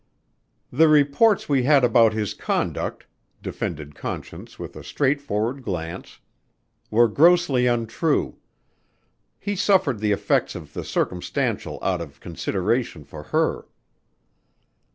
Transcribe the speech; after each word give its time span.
"The 0.71 0.87
reports 0.87 1.47
we 1.47 1.61
had 1.61 1.83
about 1.83 2.11
his 2.13 2.33
conduct," 2.33 3.05
defended 3.43 3.93
Conscience 3.93 4.57
with 4.57 4.75
a 4.75 4.83
straightforward 4.83 5.61
glance, 5.61 6.17
"were 6.89 7.07
grossly 7.07 7.67
untrue. 7.67 8.37
He 9.37 9.55
suffered 9.55 9.99
the 9.99 10.11
effects 10.11 10.55
of 10.55 10.73
the 10.73 10.83
circumstantial 10.83 11.77
out 11.83 12.01
of 12.01 12.19
consideration 12.19 13.03
for 13.03 13.21
her." 13.25 13.67